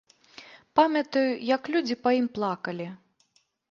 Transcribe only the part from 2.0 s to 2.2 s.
па